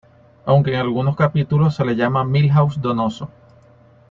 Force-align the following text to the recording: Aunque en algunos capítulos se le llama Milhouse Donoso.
Aunque 0.47 0.73
en 0.73 0.79
algunos 0.79 1.15
capítulos 1.15 1.75
se 1.75 1.85
le 1.85 1.95
llama 1.95 2.25
Milhouse 2.25 2.81
Donoso. 2.81 3.29